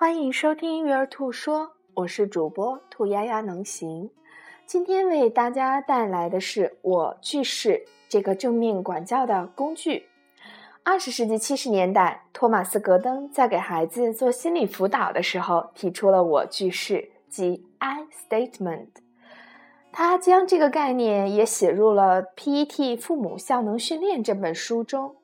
[0.00, 4.08] 欢迎收听育儿兔说，我是主播兔丫丫能行。
[4.64, 10.06] 今天为大家带来的是我句式这个正面管教的工具。
[10.84, 18.90] 二十世纪七十年代，托马斯·格登在给孩子做心理辅导的时候，提出了我句式，即 I statement。
[19.90, 25.16] 他将这个概念也写入了《PET 父母效能训练》这本书中。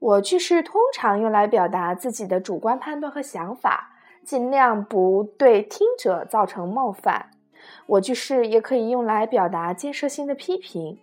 [0.00, 3.94] 我句式通常用来表达自己的主观判断和想法，
[4.24, 7.30] 尽量不对听者造成冒犯。
[7.86, 10.98] 我句式也可以用来表达建设性的批评。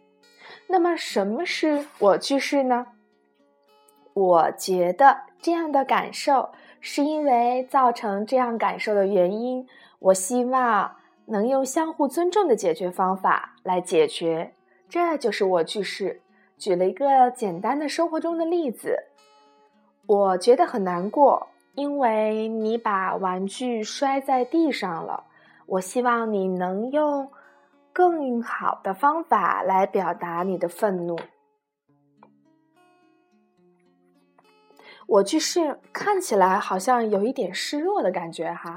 [0.67, 2.87] 那么，什么是我句式呢？
[4.13, 9.67] 我觉得这样的感受是因为造成这样感受的原因。
[9.99, 14.53] 我希望能用相互尊重的解决方法来解决，
[14.87, 16.21] 这就是我句式。
[16.57, 18.97] 举了一个简单的生活中的例子，
[20.05, 25.25] 我觉得很难过，因为你把玩具摔在地上了。
[25.67, 27.31] 我希望你能用
[27.91, 31.17] 更好的方法来表达你的愤怒。
[35.07, 38.75] 我去试看起来好像有一点示弱的感觉哈，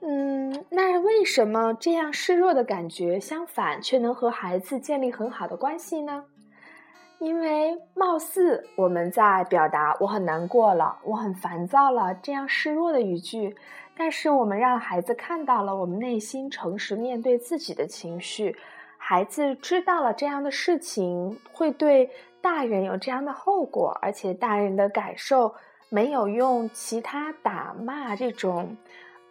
[0.00, 6.24] 嗯，那为什么这样示弱的感觉相反却能和孩子建立很好的关系呢？
[7.20, 13.54] 因为貌似我们在表达我很难过了，我很烦躁了这样示弱的语句，
[13.94, 18.56] 但是我们让孩子看到了我们内心诚实面对自己的情绪，
[18.96, 22.10] 孩子知道了这样的事情会对
[22.40, 25.54] 大人有这样的后果，而且大人的感受
[25.90, 28.74] 没有用其他打骂这种。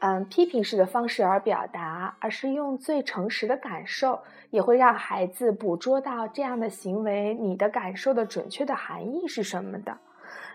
[0.02, 4.18] 嗯，批评式的方式而表达，而是用最诚实的感受，
[4.50, 9.98] 也会让孩子捕捉到这样的行为，你的感受的准确的含义是什么的。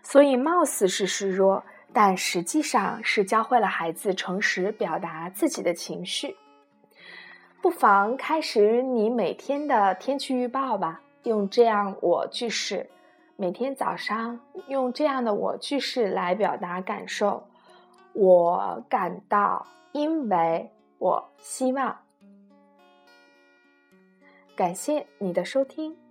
[0.03, 6.35] 所以，貌似是示弱，但实际上是教会了孩子诚实表达自己的情绪。
[7.61, 12.89] 不妨开始你每天的天气预报吧，用这样我句式，
[13.37, 17.47] 每天早上用这样的我句式来表达感受。
[18.15, 21.99] 我感到，因为我希望。
[24.57, 26.04] 感谢你的收听。